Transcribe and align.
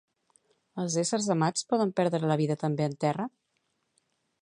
Els 0.83 0.95
éssers 1.01 1.27
amats 1.35 1.69
poden 1.73 1.93
perdre 2.01 2.33
la 2.33 2.41
vida 2.43 2.59
també 2.65 2.91
en 2.91 2.97
terra? 3.07 3.33